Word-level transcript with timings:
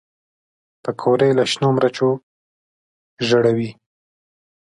پکورې 0.83 1.29
له 1.37 1.43
شنو 1.51 1.69
مرچو 1.77 2.09
ژړوي 3.27 3.69